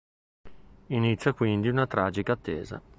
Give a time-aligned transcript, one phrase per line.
[0.87, 2.81] Inizia quindi una tragica attesa.